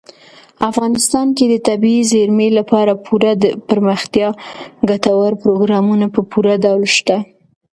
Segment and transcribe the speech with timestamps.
[0.69, 4.29] افغانستان کې د طبیعي زیرمې لپاره پوره دپرمختیا
[4.89, 7.17] ګټور پروګرامونه په پوره ډول شته.